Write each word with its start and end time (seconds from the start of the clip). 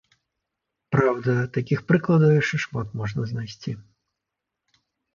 Праўда, 0.95 1.35
такіх 1.59 1.79
прыкладаў 1.93 2.31
яшчэ 2.41 2.57
шмат 2.65 2.99
можна 3.03 3.31
знайсці. 3.33 3.79